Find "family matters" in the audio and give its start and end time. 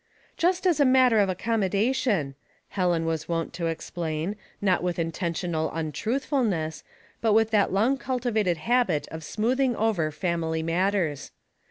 10.09-11.29